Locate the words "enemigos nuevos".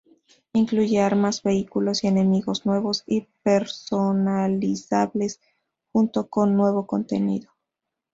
2.07-3.03